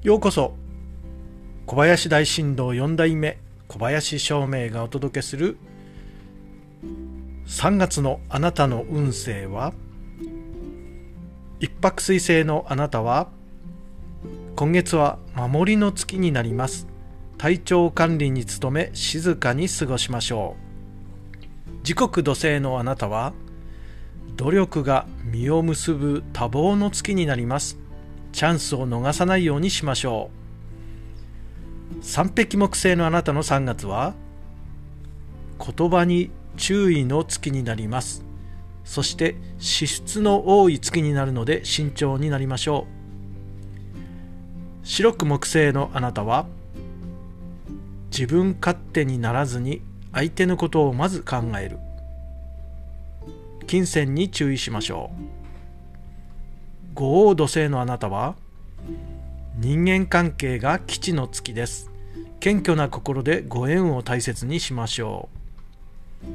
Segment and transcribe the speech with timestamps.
[0.00, 0.54] ようこそ。
[1.66, 5.58] 小林大震動4代目小林照明がお届けする
[7.46, 9.74] 3月のあなたの運勢は
[11.58, 13.28] 一泊水星のあなたは
[14.54, 16.86] 今月は守りの月になります。
[17.36, 20.54] 体調管理に努め静かに過ごしましょ
[21.66, 21.72] う。
[21.82, 23.32] 時刻土星のあなたは
[24.36, 27.87] 努力が実を結ぶ多忙の月になります。
[28.38, 30.30] チャンスを逃さないようにしましょ
[32.00, 32.04] う。
[32.04, 34.14] 三匹木星のあなたの3月は
[35.58, 38.24] 言葉に注意の月になります。
[38.84, 42.86] そして支出の多い月になるので慎重になりましょ
[44.84, 44.86] う。
[44.86, 46.46] 白く木星のあなたは
[48.12, 49.82] 自分勝手にならずに
[50.12, 51.80] 相手のことをまず考える。
[53.66, 55.37] 金銭に注意しましょう。
[57.00, 58.34] 五黄土星のあなたは？
[59.56, 61.92] 人間関係が基地の月です。
[62.40, 65.28] 謙虚な心でご縁を大切にしましょ
[66.24, 66.26] う。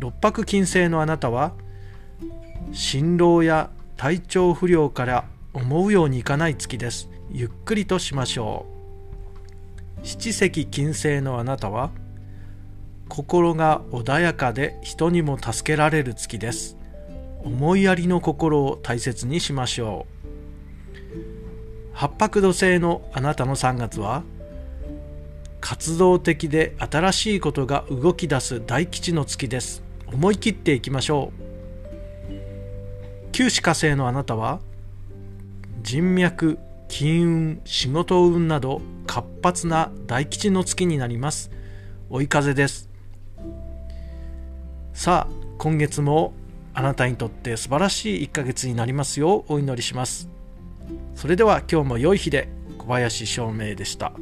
[0.00, 1.52] 六白金星のあなたは？
[2.72, 7.08] 辛労や体調不良から思うようにいかない月です。
[7.30, 8.66] ゆっくりとしましょ
[10.02, 10.04] う。
[10.04, 11.92] 七石金星のあなたは？
[13.08, 16.76] 心が穏やかで人にも助けられる月です。
[17.44, 20.12] 思いやりの心を大切にしましょう。
[21.92, 24.22] 八白土星のあなたの3月は
[25.60, 29.82] 活動的で新しいことが動き出す大吉の月です。
[30.06, 31.42] 思い切っていきましょう。
[33.32, 34.60] 九死火星のあなたは
[35.82, 41.50] 人脈金運仕事運など活発な大吉の月になります。
[42.10, 42.90] 追い風です。
[44.92, 46.34] さあ今月も
[46.74, 50.28] あなたにとって素晴らしい1ヶ月になりますようお祈りします
[51.14, 54.12] それでは今日も良い日で小林照明でした。